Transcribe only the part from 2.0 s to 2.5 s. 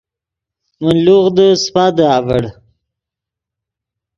اڤڑ